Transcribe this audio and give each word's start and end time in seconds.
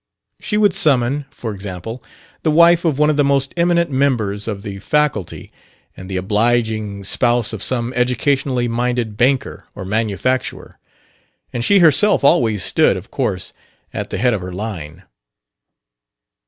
She 0.39 0.57
would 0.57 0.73
summon, 0.73 1.27
for 1.29 1.51
example, 1.53 2.03
the 2.41 2.49
wife 2.49 2.85
of 2.85 2.97
one 2.97 3.11
of 3.11 3.17
the 3.17 3.23
most 3.23 3.53
eminent 3.55 3.91
members 3.91 4.47
of 4.47 4.63
the 4.63 4.79
faculty 4.79 5.51
and 5.95 6.09
the 6.09 6.17
obliging 6.17 7.03
spouse 7.03 7.53
of 7.53 7.61
some 7.61 7.93
educationally 7.93 8.67
minded 8.67 9.15
banker 9.15 9.67
or 9.75 9.85
manufacturer; 9.85 10.79
and 11.53 11.63
she 11.63 11.77
herself 11.85 12.23
always 12.23 12.63
stood, 12.63 12.97
of 12.97 13.11
course, 13.11 13.53
at 13.93 14.09
the 14.09 14.17
head 14.17 14.33
of 14.33 14.41
her 14.41 14.51
line. 14.51 15.03